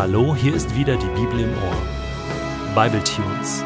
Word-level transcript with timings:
Hallo, 0.00 0.34
hier 0.34 0.54
ist 0.54 0.74
wieder 0.74 0.96
die 0.96 1.20
Bibel 1.20 1.40
im 1.40 1.50
Ohr. 1.50 2.74
Bible 2.74 3.04
Tunes, 3.04 3.62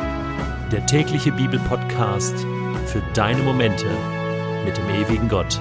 der 0.72 0.84
tägliche 0.84 1.30
Bibelpodcast 1.30 2.34
für 2.86 3.00
deine 3.14 3.40
Momente 3.40 3.86
mit 4.64 4.76
dem 4.76 4.88
ewigen 4.90 5.28
Gott. 5.28 5.60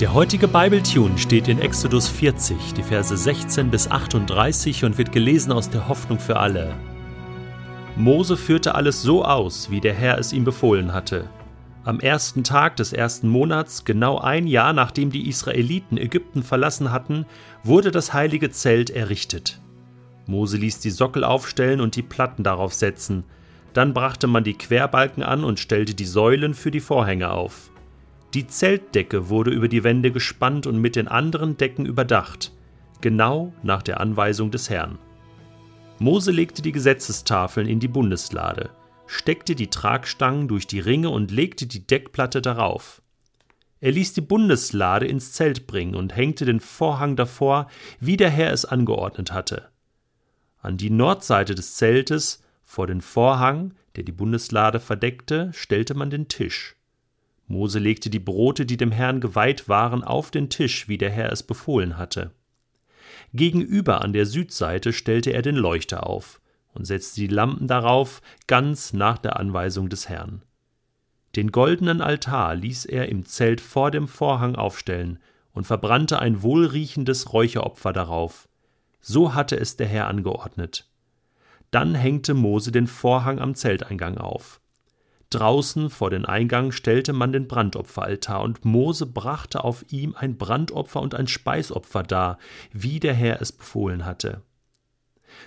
Der 0.00 0.14
heutige 0.14 0.48
Bible 0.48 0.82
Tune 0.82 1.18
steht 1.18 1.48
in 1.48 1.58
Exodus 1.58 2.08
40, 2.08 2.72
die 2.72 2.82
Verse 2.82 3.14
16 3.14 3.70
bis 3.70 3.90
38 3.90 4.86
und 4.86 4.96
wird 4.96 5.12
gelesen 5.12 5.52
aus 5.52 5.68
der 5.68 5.86
Hoffnung 5.86 6.18
für 6.18 6.38
alle. 6.38 6.74
Mose 7.96 8.38
führte 8.38 8.74
alles 8.74 9.02
so 9.02 9.26
aus, 9.26 9.70
wie 9.70 9.82
der 9.82 9.92
Herr 9.92 10.16
es 10.16 10.32
ihm 10.32 10.44
befohlen 10.44 10.94
hatte. 10.94 11.28
Am 11.86 12.00
ersten 12.00 12.44
Tag 12.44 12.76
des 12.76 12.94
ersten 12.94 13.28
Monats, 13.28 13.84
genau 13.84 14.18
ein 14.18 14.46
Jahr 14.46 14.72
nachdem 14.72 15.10
die 15.10 15.28
Israeliten 15.28 15.98
Ägypten 15.98 16.42
verlassen 16.42 16.90
hatten, 16.90 17.26
wurde 17.62 17.90
das 17.90 18.14
heilige 18.14 18.50
Zelt 18.50 18.88
errichtet. 18.88 19.60
Mose 20.26 20.56
ließ 20.56 20.80
die 20.80 20.88
Sockel 20.88 21.24
aufstellen 21.24 21.82
und 21.82 21.94
die 21.96 22.02
Platten 22.02 22.42
darauf 22.42 22.72
setzen. 22.72 23.24
Dann 23.74 23.92
brachte 23.92 24.26
man 24.26 24.44
die 24.44 24.54
Querbalken 24.54 25.22
an 25.22 25.44
und 25.44 25.60
stellte 25.60 25.94
die 25.94 26.06
Säulen 26.06 26.54
für 26.54 26.70
die 26.70 26.80
Vorhänge 26.80 27.30
auf. 27.30 27.70
Die 28.32 28.46
Zeltdecke 28.46 29.28
wurde 29.28 29.50
über 29.50 29.68
die 29.68 29.84
Wände 29.84 30.10
gespannt 30.10 30.66
und 30.66 30.78
mit 30.78 30.96
den 30.96 31.06
anderen 31.06 31.58
Decken 31.58 31.84
überdacht, 31.84 32.50
genau 33.02 33.52
nach 33.62 33.82
der 33.82 34.00
Anweisung 34.00 34.50
des 34.50 34.70
Herrn. 34.70 34.98
Mose 35.98 36.32
legte 36.32 36.62
die 36.62 36.72
Gesetzestafeln 36.72 37.68
in 37.68 37.78
die 37.78 37.88
Bundeslade 37.88 38.70
steckte 39.14 39.54
die 39.54 39.70
Tragstangen 39.70 40.48
durch 40.48 40.66
die 40.66 40.80
Ringe 40.80 41.08
und 41.08 41.30
legte 41.30 41.66
die 41.66 41.86
Deckplatte 41.86 42.42
darauf. 42.42 43.00
Er 43.80 43.92
ließ 43.92 44.12
die 44.14 44.20
Bundeslade 44.20 45.06
ins 45.06 45.32
Zelt 45.32 45.66
bringen 45.66 45.94
und 45.94 46.16
hängte 46.16 46.44
den 46.44 46.58
Vorhang 46.58 47.14
davor, 47.14 47.68
wie 48.00 48.16
der 48.16 48.30
Herr 48.30 48.52
es 48.52 48.64
angeordnet 48.64 49.32
hatte. 49.32 49.68
An 50.60 50.76
die 50.76 50.90
Nordseite 50.90 51.54
des 51.54 51.76
Zeltes, 51.76 52.42
vor 52.64 52.86
den 52.86 53.00
Vorhang, 53.00 53.74
der 53.94 54.02
die 54.02 54.12
Bundeslade 54.12 54.80
verdeckte, 54.80 55.50
stellte 55.52 55.94
man 55.94 56.10
den 56.10 56.26
Tisch. 56.28 56.74
Mose 57.46 57.78
legte 57.78 58.10
die 58.10 58.18
Brote, 58.18 58.66
die 58.66 58.78
dem 58.78 58.90
Herrn 58.90 59.20
geweiht 59.20 59.68
waren, 59.68 60.02
auf 60.02 60.30
den 60.30 60.48
Tisch, 60.50 60.88
wie 60.88 60.98
der 60.98 61.10
Herr 61.10 61.30
es 61.30 61.42
befohlen 61.42 61.98
hatte. 61.98 62.32
Gegenüber 63.32 64.00
an 64.00 64.12
der 64.12 64.26
Südseite 64.26 64.92
stellte 64.92 65.32
er 65.32 65.42
den 65.42 65.56
Leuchter 65.56 66.06
auf 66.06 66.40
und 66.74 66.84
setzte 66.84 67.20
die 67.20 67.28
Lampen 67.28 67.66
darauf, 67.66 68.20
ganz 68.46 68.92
nach 68.92 69.18
der 69.18 69.38
Anweisung 69.38 69.88
des 69.88 70.08
Herrn. 70.08 70.42
Den 71.36 71.50
goldenen 71.50 72.00
Altar 72.00 72.54
ließ 72.54 72.84
er 72.84 73.08
im 73.08 73.24
Zelt 73.24 73.60
vor 73.60 73.90
dem 73.90 74.06
Vorhang 74.06 74.54
aufstellen 74.54 75.18
und 75.52 75.66
verbrannte 75.66 76.18
ein 76.18 76.42
wohlriechendes 76.42 77.32
Räucheropfer 77.32 77.92
darauf. 77.92 78.48
So 79.00 79.34
hatte 79.34 79.56
es 79.58 79.76
der 79.76 79.86
Herr 79.86 80.08
angeordnet. 80.08 80.88
Dann 81.70 81.94
hängte 81.94 82.34
Mose 82.34 82.70
den 82.70 82.86
Vorhang 82.86 83.40
am 83.40 83.54
Zelteingang 83.54 84.18
auf. 84.18 84.60
Draußen 85.30 85.90
vor 85.90 86.10
den 86.10 86.24
Eingang 86.24 86.70
stellte 86.70 87.12
man 87.12 87.32
den 87.32 87.48
Brandopferaltar, 87.48 88.40
und 88.40 88.64
Mose 88.64 89.06
brachte 89.06 89.64
auf 89.64 89.84
ihm 89.90 90.14
ein 90.16 90.38
Brandopfer 90.38 91.00
und 91.00 91.16
ein 91.16 91.26
Speisopfer 91.26 92.04
dar, 92.04 92.38
wie 92.72 93.00
der 93.00 93.14
Herr 93.14 93.40
es 93.40 93.50
befohlen 93.50 94.04
hatte. 94.04 94.42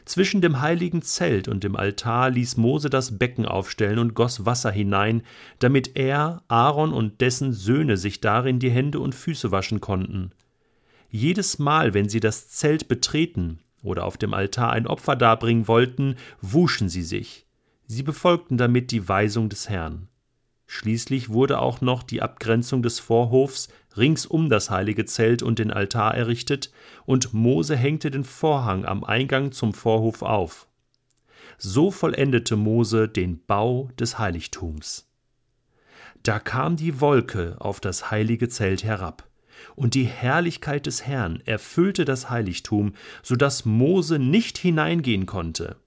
Zwischen 0.05 0.41
dem 0.41 0.61
heiligen 0.61 1.01
Zelt 1.01 1.47
und 1.47 1.63
dem 1.63 1.75
Altar 1.75 2.29
ließ 2.29 2.57
Mose 2.57 2.89
das 2.89 3.17
Becken 3.17 3.45
aufstellen 3.45 3.99
und 3.99 4.13
goss 4.13 4.45
Wasser 4.45 4.71
hinein, 4.71 5.23
damit 5.59 5.95
er, 5.95 6.43
Aaron 6.47 6.93
und 6.93 7.21
dessen 7.21 7.53
Söhne 7.53 7.97
sich 7.97 8.21
darin 8.21 8.59
die 8.59 8.71
Hände 8.71 8.99
und 8.99 9.15
Füße 9.15 9.51
waschen 9.51 9.81
konnten. 9.81 10.31
Jedes 11.09 11.59
Mal, 11.59 11.93
wenn 11.93 12.09
sie 12.09 12.19
das 12.19 12.49
Zelt 12.49 12.87
betreten 12.87 13.59
oder 13.83 14.05
auf 14.05 14.17
dem 14.17 14.33
Altar 14.33 14.71
ein 14.71 14.87
Opfer 14.87 15.15
darbringen 15.15 15.67
wollten, 15.67 16.15
wuschen 16.41 16.89
sie 16.89 17.03
sich. 17.03 17.45
Sie 17.85 18.03
befolgten 18.03 18.57
damit 18.57 18.91
die 18.91 19.07
Weisung 19.07 19.47
des 19.47 19.69
Herrn. 19.69 20.09
Schließlich 20.67 21.29
wurde 21.29 21.59
auch 21.59 21.79
noch 21.79 22.03
die 22.03 22.21
Abgrenzung 22.21 22.83
des 22.83 22.99
Vorhofs 22.99 23.69
rings 23.95 24.25
um 24.25 24.49
das 24.49 24.69
heilige 24.69 25.05
Zelt 25.05 25.41
und 25.41 25.59
den 25.59 25.71
Altar 25.71 26.13
errichtet, 26.13 26.71
und 27.05 27.33
Mose 27.33 27.75
hängte 27.75 28.11
den 28.11 28.25
Vorhang 28.25 28.85
am 28.85 29.03
Eingang 29.03 29.53
zum 29.53 29.73
Vorhof 29.73 30.21
auf. 30.21 30.67
So 31.57 31.89
vollendete 31.89 32.57
Mose 32.57 33.07
den 33.07 33.43
Bau 33.45 33.89
des 33.97 34.19
Heiligtums. 34.19 35.09
Da 36.21 36.39
kam 36.39 36.75
die 36.75 36.99
Wolke 36.99 37.55
auf 37.59 37.79
das 37.79 38.11
heilige 38.11 38.49
Zelt 38.49 38.83
herab, 38.83 39.27
und 39.75 39.93
die 39.93 40.03
Herrlichkeit 40.03 40.85
des 40.85 41.07
Herrn 41.07 41.41
erfüllte 41.45 42.03
das 42.03 42.29
Heiligtum, 42.29 42.93
so 43.23 43.35
dass 43.35 43.65
Mose 43.65 44.19
nicht 44.19 44.57
hineingehen 44.57 45.25
konnte. 45.25 45.77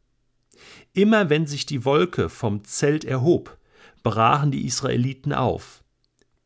Immer 0.93 1.31
wenn 1.31 1.47
sich 1.47 1.67
die 1.67 1.85
Wolke 1.85 2.29
vom 2.29 2.65
Zelt 2.65 3.05
erhob, 3.05 3.59
brachen 4.03 4.51
die 4.51 4.67
Israeliten 4.67 5.33
auf. 5.33 5.83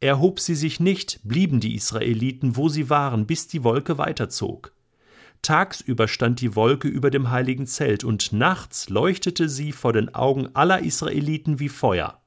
Erhob 0.00 0.40
sie 0.40 0.54
sich 0.54 0.80
nicht, 0.80 1.20
blieben 1.24 1.60
die 1.60 1.74
Israeliten, 1.74 2.56
wo 2.56 2.68
sie 2.68 2.90
waren, 2.90 3.26
bis 3.26 3.48
die 3.48 3.64
Wolke 3.64 3.96
weiterzog. 3.96 4.72
Tagsüber 5.40 6.08
stand 6.08 6.40
die 6.40 6.56
Wolke 6.56 6.88
über 6.88 7.10
dem 7.10 7.30
heiligen 7.30 7.66
Zelt, 7.66 8.04
und 8.04 8.32
nachts 8.32 8.88
leuchtete 8.88 9.48
sie 9.48 9.72
vor 9.72 9.92
den 9.92 10.14
Augen 10.14 10.54
aller 10.54 10.80
Israeliten 10.80 11.60
wie 11.60 11.68
Feuer. 11.68 12.20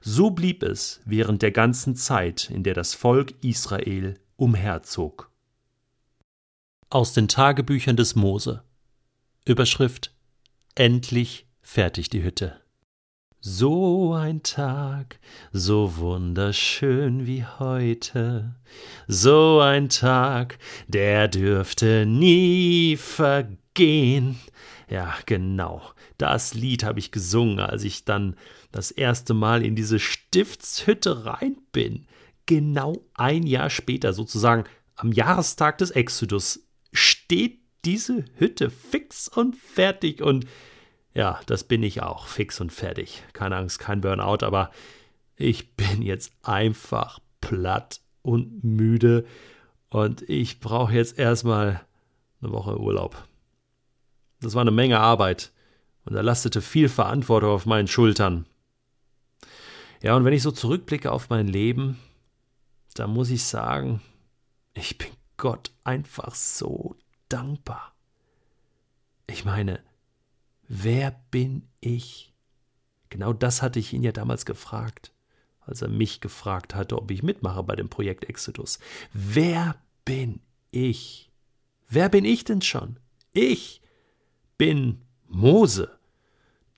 So 0.00 0.30
blieb 0.30 0.62
es 0.62 1.00
während 1.04 1.42
der 1.42 1.52
ganzen 1.52 1.96
Zeit, 1.96 2.50
in 2.50 2.62
der 2.62 2.74
das 2.74 2.94
Volk 2.94 3.34
Israel 3.42 4.20
umherzog. 4.36 5.30
Aus 6.90 7.12
den 7.12 7.28
Tagebüchern 7.28 7.96
des 7.96 8.14
Mose 8.14 8.62
Überschrift 9.46 10.14
Endlich 10.74 11.46
fertig 11.62 12.08
die 12.08 12.22
Hütte. 12.22 12.63
So 13.46 14.14
ein 14.14 14.42
Tag, 14.42 15.20
so 15.52 15.98
wunderschön 15.98 17.26
wie 17.26 17.44
heute, 17.44 18.54
so 19.06 19.60
ein 19.60 19.90
Tag, 19.90 20.58
der 20.88 21.28
dürfte 21.28 22.06
nie 22.06 22.96
vergehen. 22.96 24.40
Ja, 24.88 25.14
genau, 25.26 25.82
das 26.16 26.54
Lied 26.54 26.84
habe 26.84 26.98
ich 26.98 27.12
gesungen, 27.12 27.60
als 27.60 27.84
ich 27.84 28.06
dann 28.06 28.34
das 28.72 28.90
erste 28.90 29.34
Mal 29.34 29.62
in 29.62 29.76
diese 29.76 29.98
Stiftshütte 29.98 31.26
rein 31.26 31.58
bin. 31.70 32.06
Genau 32.46 33.04
ein 33.12 33.42
Jahr 33.46 33.68
später, 33.68 34.14
sozusagen 34.14 34.64
am 34.96 35.12
Jahrestag 35.12 35.76
des 35.76 35.90
Exodus, 35.90 36.66
steht 36.94 37.58
diese 37.84 38.24
Hütte 38.38 38.70
fix 38.70 39.28
und 39.28 39.54
fertig 39.54 40.22
und 40.22 40.46
ja, 41.14 41.40
das 41.46 41.64
bin 41.64 41.82
ich 41.82 42.02
auch, 42.02 42.26
fix 42.26 42.60
und 42.60 42.72
fertig. 42.72 43.22
Keine 43.32 43.56
Angst, 43.56 43.78
kein 43.78 44.00
Burnout, 44.00 44.44
aber 44.44 44.70
ich 45.36 45.72
bin 45.76 46.02
jetzt 46.02 46.32
einfach 46.42 47.20
platt 47.40 48.00
und 48.22 48.64
müde 48.64 49.24
und 49.90 50.22
ich 50.28 50.60
brauche 50.60 50.92
jetzt 50.92 51.18
erstmal 51.18 51.84
eine 52.40 52.52
Woche 52.52 52.78
Urlaub. 52.78 53.16
Das 54.40 54.54
war 54.54 54.62
eine 54.62 54.70
Menge 54.70 54.98
Arbeit 54.98 55.52
und 56.04 56.14
da 56.14 56.20
lastete 56.20 56.60
viel 56.60 56.88
Verantwortung 56.88 57.50
auf 57.50 57.66
meinen 57.66 57.86
Schultern. 57.86 58.46
Ja, 60.02 60.16
und 60.16 60.24
wenn 60.24 60.34
ich 60.34 60.42
so 60.42 60.50
zurückblicke 60.50 61.10
auf 61.10 61.30
mein 61.30 61.46
Leben, 61.46 61.98
da 62.94 63.06
muss 63.06 63.30
ich 63.30 63.44
sagen, 63.44 64.02
ich 64.74 64.98
bin 64.98 65.08
Gott 65.36 65.70
einfach 65.82 66.34
so 66.34 66.96
dankbar. 67.28 67.94
Ich 69.26 69.44
meine, 69.44 69.80
Wer 70.68 71.20
bin 71.30 71.68
ich? 71.80 72.32
Genau 73.10 73.32
das 73.32 73.62
hatte 73.62 73.78
ich 73.78 73.92
ihn 73.92 74.02
ja 74.02 74.12
damals 74.12 74.44
gefragt, 74.46 75.12
als 75.60 75.82
er 75.82 75.88
mich 75.88 76.20
gefragt 76.20 76.74
hatte, 76.74 76.96
ob 76.96 77.10
ich 77.10 77.22
mitmache 77.22 77.62
bei 77.62 77.76
dem 77.76 77.88
Projekt 77.88 78.24
Exodus. 78.24 78.78
Wer 79.12 79.76
bin 80.04 80.40
ich? 80.70 81.30
Wer 81.88 82.08
bin 82.08 82.24
ich 82.24 82.44
denn 82.44 82.62
schon? 82.62 82.98
Ich 83.32 83.82
bin 84.58 85.02
Mose, 85.28 85.98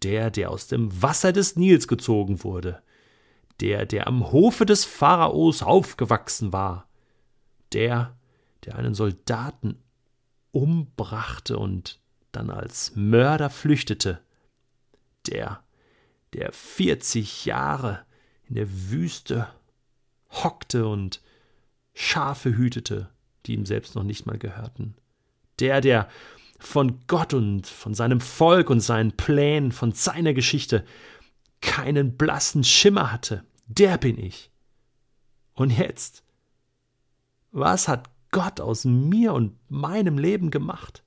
der, 0.03 0.31
der 0.31 0.51
aus 0.51 0.67
dem 0.67 1.03
Wasser 1.03 1.33
des 1.33 1.57
Nils 1.57 1.89
gezogen 1.89 2.43
wurde, 2.45 2.83
der, 3.61 3.87
der 3.87 4.07
am 4.07 4.33
Hofe 4.33 4.67
des 4.67 4.85
Pharaos 4.85 5.63
aufgewachsen 5.63 6.53
war, 6.53 6.89
der, 7.73 8.17
der 8.65 8.77
einen 8.77 8.95
Soldaten 8.95 9.83
umbrachte 10.53 11.59
und 11.59 12.01
dann 12.37 12.51
als 12.51 12.95
Mörder 12.95 13.51
flüchtete, 13.51 14.21
der, 15.27 15.63
der 16.35 16.53
40 16.53 17.47
Jahre 17.47 18.05
in 18.49 18.55
der 18.55 18.69
Wüste 18.91 19.49
hockte 20.31 20.87
und 20.87 21.23
Schafe 21.95 22.57
hütete, 22.57 23.09
die 23.47 23.55
ihm 23.55 23.65
selbst 23.65 23.95
noch 23.95 24.03
nicht 24.03 24.27
mal 24.27 24.39
gehörten, 24.39 24.95
der, 25.59 25.81
der 25.81 26.09
von 26.59 27.01
Gott 27.07 27.33
und 27.33 27.67
von 27.67 27.95
seinem 27.95 28.21
Volk 28.21 28.71
und 28.71 28.81
seinen 28.81 29.13
Plänen, 29.13 29.73
von 29.73 29.93
seiner 29.93 30.35
Geschichte 30.35 30.85
keinen 31.61 32.17
blassen 32.17 32.65
Schimmer 32.65 33.13
hatte, 33.13 33.45
der 33.67 33.99
bin 33.99 34.19
ich. 34.19 34.51
Und 35.55 35.71
jetzt, 35.71 36.23
was 37.51 37.89
hat 37.89 38.11
Gott 38.31 38.61
aus 38.61 38.85
mir 38.85 39.33
und 39.33 39.59
meinem 39.71 40.19
Leben 40.19 40.51
gemacht. 40.51 41.03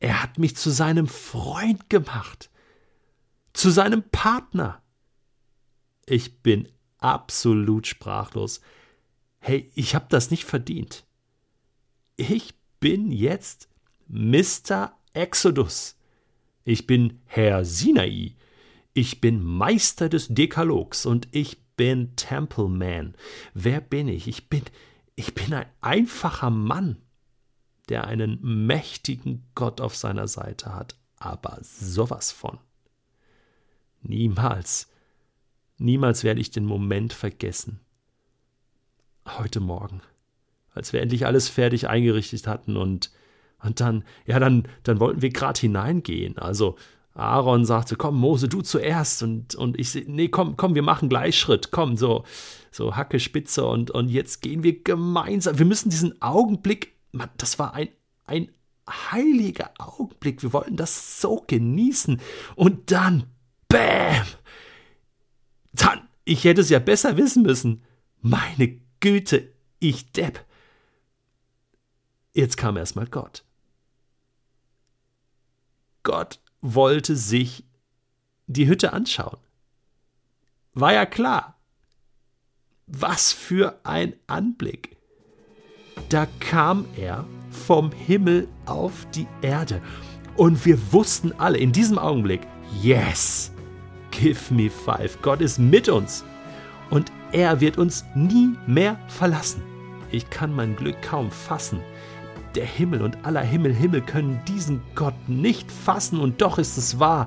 Er 0.00 0.22
hat 0.22 0.38
mich 0.38 0.56
zu 0.56 0.70
seinem 0.70 1.06
Freund 1.06 1.88
gemacht, 1.88 2.50
zu 3.52 3.70
seinem 3.70 4.02
Partner. 4.02 4.82
Ich 6.06 6.42
bin 6.42 6.68
absolut 6.98 7.86
sprachlos. 7.86 8.60
Hey, 9.38 9.70
ich 9.74 9.94
habe 9.94 10.06
das 10.08 10.30
nicht 10.30 10.44
verdient. 10.44 11.04
Ich 12.16 12.54
bin 12.80 13.10
jetzt 13.10 13.68
Mr. 14.08 14.92
Exodus. 15.12 15.96
Ich 16.64 16.86
bin 16.86 17.20
Herr 17.26 17.64
Sinai. 17.64 18.36
Ich 18.92 19.20
bin 19.20 19.42
Meister 19.42 20.08
des 20.08 20.28
Dekalogs 20.28 21.04
und 21.04 21.28
ich 21.32 21.62
bin 21.76 22.14
Templeman. 22.16 23.14
Wer 23.52 23.80
bin 23.80 24.08
ich? 24.08 24.28
Ich 24.28 24.48
bin, 24.48 24.62
ich 25.16 25.34
bin 25.34 25.52
ein 25.52 25.66
einfacher 25.80 26.50
Mann, 26.50 26.98
der 27.88 28.06
einen 28.06 28.38
mächtigen 28.66 29.44
Gott 29.54 29.80
auf 29.80 29.96
seiner 29.96 30.28
Seite 30.28 30.74
hat, 30.74 30.96
aber 31.18 31.58
sowas 31.62 32.32
von. 32.32 32.58
Niemals, 34.02 34.90
niemals 35.78 36.24
werde 36.24 36.40
ich 36.40 36.50
den 36.50 36.64
Moment 36.66 37.12
vergessen. 37.12 37.80
Heute 39.26 39.60
Morgen, 39.60 40.02
als 40.74 40.92
wir 40.92 41.00
endlich 41.00 41.26
alles 41.26 41.48
fertig 41.48 41.88
eingerichtet 41.88 42.46
hatten 42.46 42.76
und, 42.76 43.10
und 43.62 43.80
dann, 43.80 44.04
ja, 44.26 44.38
dann, 44.38 44.68
dann 44.82 45.00
wollten 45.00 45.22
wir 45.22 45.30
gerade 45.30 45.60
hineingehen. 45.60 46.36
Also 46.36 46.76
Aaron 47.14 47.64
sagte, 47.64 47.94
komm, 47.96 48.18
Mose, 48.18 48.48
du 48.48 48.60
zuerst. 48.60 49.22
Und, 49.22 49.54
und 49.54 49.78
ich, 49.78 49.94
nee, 50.06 50.28
komm, 50.28 50.56
komm, 50.56 50.74
wir 50.74 50.82
machen 50.82 51.08
Gleichschritt. 51.08 51.70
Komm, 51.70 51.96
so, 51.96 52.24
so 52.72 52.96
Hacke, 52.96 53.20
Spitze. 53.20 53.64
Und, 53.64 53.90
und 53.92 54.10
jetzt 54.10 54.42
gehen 54.42 54.62
wir 54.64 54.82
gemeinsam. 54.82 55.58
Wir 55.58 55.66
müssen 55.66 55.90
diesen 55.90 56.20
Augenblick, 56.20 56.93
das 57.38 57.58
war 57.58 57.74
ein, 57.74 57.88
ein 58.24 58.50
heiliger 58.88 59.72
Augenblick. 59.78 60.42
Wir 60.42 60.52
wollten 60.52 60.76
das 60.76 61.20
so 61.20 61.44
genießen. 61.46 62.20
Und 62.56 62.90
dann, 62.90 63.24
bäm! 63.68 64.24
Dann, 65.72 66.08
ich 66.24 66.44
hätte 66.44 66.60
es 66.60 66.70
ja 66.70 66.78
besser 66.78 67.16
wissen 67.16 67.42
müssen. 67.42 67.82
Meine 68.20 68.80
Güte, 69.00 69.52
ich 69.78 70.12
Depp. 70.12 70.44
Jetzt 72.32 72.56
kam 72.56 72.76
erstmal 72.76 73.06
Gott. 73.06 73.44
Gott 76.02 76.40
wollte 76.60 77.16
sich 77.16 77.64
die 78.46 78.66
Hütte 78.66 78.92
anschauen. 78.92 79.38
War 80.72 80.92
ja 80.92 81.06
klar. 81.06 81.58
Was 82.86 83.32
für 83.32 83.80
ein 83.84 84.14
Anblick. 84.26 84.96
Da 86.14 86.28
kam 86.38 86.84
er 86.96 87.24
vom 87.50 87.90
Himmel 87.90 88.46
auf 88.66 89.04
die 89.16 89.26
Erde. 89.42 89.80
Und 90.36 90.64
wir 90.64 90.78
wussten 90.92 91.32
alle 91.38 91.58
in 91.58 91.72
diesem 91.72 91.98
Augenblick, 91.98 92.42
yes, 92.80 93.50
give 94.12 94.54
me 94.54 94.70
five. 94.70 95.18
Gott 95.22 95.40
ist 95.40 95.58
mit 95.58 95.88
uns. 95.88 96.24
Und 96.90 97.10
er 97.32 97.60
wird 97.60 97.78
uns 97.78 98.04
nie 98.14 98.52
mehr 98.68 98.96
verlassen. 99.08 99.60
Ich 100.12 100.30
kann 100.30 100.54
mein 100.54 100.76
Glück 100.76 101.02
kaum 101.02 101.32
fassen. 101.32 101.80
Der 102.54 102.64
Himmel 102.64 103.02
und 103.02 103.18
aller 103.26 103.42
Himmel, 103.42 103.74
Himmel 103.74 104.00
können 104.00 104.40
diesen 104.46 104.82
Gott 104.94 105.16
nicht 105.26 105.68
fassen 105.72 106.20
und 106.20 106.40
doch 106.40 106.58
ist 106.58 106.76
es 106.76 107.00
wahr. 107.00 107.26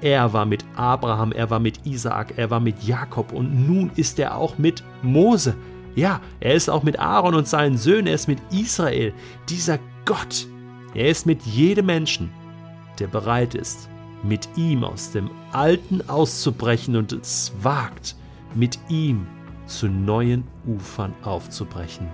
Er 0.00 0.32
war 0.32 0.44
mit 0.44 0.64
Abraham, 0.74 1.30
er 1.30 1.50
war 1.50 1.60
mit 1.60 1.86
Isaak, 1.86 2.36
er 2.36 2.50
war 2.50 2.58
mit 2.58 2.82
Jakob 2.82 3.30
und 3.30 3.68
nun 3.68 3.92
ist 3.94 4.18
er 4.18 4.36
auch 4.36 4.58
mit 4.58 4.82
Mose. 5.02 5.54
Ja, 5.94 6.20
er 6.40 6.54
ist 6.54 6.68
auch 6.68 6.82
mit 6.82 6.98
Aaron 6.98 7.34
und 7.34 7.46
seinen 7.46 7.76
Söhnen, 7.76 8.08
er 8.08 8.14
ist 8.14 8.28
mit 8.28 8.40
Israel. 8.50 9.12
Dieser 9.48 9.78
Gott, 10.04 10.46
er 10.94 11.08
ist 11.08 11.24
mit 11.24 11.42
jedem 11.42 11.86
Menschen, 11.86 12.32
der 12.98 13.06
bereit 13.06 13.54
ist, 13.54 13.88
mit 14.22 14.48
ihm 14.56 14.82
aus 14.84 15.12
dem 15.12 15.30
Alten 15.52 16.08
auszubrechen 16.08 16.96
und 16.96 17.12
es 17.12 17.52
wagt, 17.62 18.16
mit 18.54 18.78
ihm 18.88 19.26
zu 19.66 19.88
neuen 19.88 20.44
Ufern 20.66 21.14
aufzubrechen. 21.22 22.08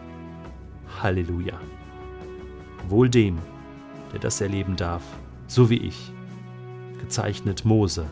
Halleluja. 1.02 1.58
Wohl 2.88 3.08
dem, 3.08 3.38
der 4.12 4.20
das 4.20 4.40
erleben 4.40 4.76
darf, 4.76 5.02
so 5.46 5.70
wie 5.70 5.78
ich. 5.78 6.12
Gezeichnet 6.98 7.64
Mose, 7.64 8.06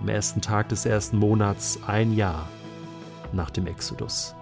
am 0.00 0.08
ersten 0.08 0.40
Tag 0.40 0.68
des 0.70 0.86
ersten 0.86 1.18
Monats 1.18 1.78
ein 1.86 2.14
Jahr 2.14 2.48
nach 3.32 3.50
dem 3.50 3.66
Exodus. 3.66 4.34